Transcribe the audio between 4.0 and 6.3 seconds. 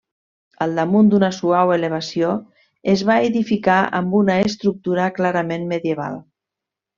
amb una estructura clarament medieval.